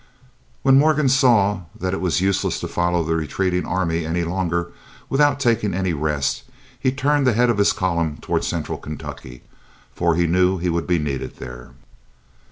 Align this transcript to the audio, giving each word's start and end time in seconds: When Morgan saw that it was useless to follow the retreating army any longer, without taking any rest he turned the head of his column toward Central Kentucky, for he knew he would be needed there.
When 0.63 0.79
Morgan 0.79 1.07
saw 1.09 1.61
that 1.79 1.93
it 1.93 2.01
was 2.01 2.21
useless 2.21 2.59
to 2.61 2.67
follow 2.67 3.03
the 3.03 3.15
retreating 3.15 3.67
army 3.67 4.03
any 4.03 4.23
longer, 4.23 4.71
without 5.09 5.39
taking 5.39 5.75
any 5.75 5.93
rest 5.93 6.41
he 6.79 6.91
turned 6.91 7.27
the 7.27 7.33
head 7.33 7.51
of 7.51 7.59
his 7.59 7.71
column 7.71 8.17
toward 8.19 8.43
Central 8.43 8.79
Kentucky, 8.79 9.43
for 9.93 10.15
he 10.15 10.25
knew 10.25 10.57
he 10.57 10.69
would 10.71 10.87
be 10.87 10.97
needed 10.97 11.35
there. 11.37 11.73